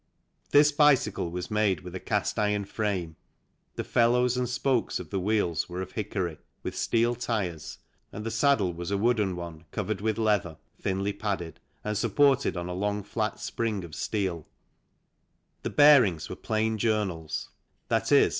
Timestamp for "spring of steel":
13.39-14.47